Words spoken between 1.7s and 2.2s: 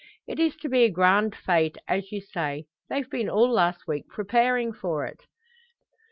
as